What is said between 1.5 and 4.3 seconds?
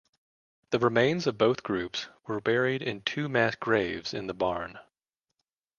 groups were buried in two mass graves in